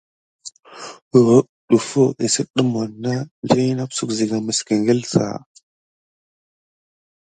[1.09, 3.13] Kurum ɗəffo kis kudumona
[3.49, 5.59] dina na uksu siga mis gəldala ça agate.